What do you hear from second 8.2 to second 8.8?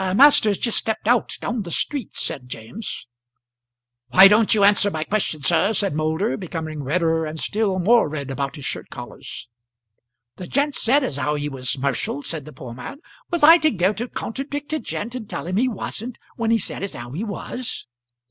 about his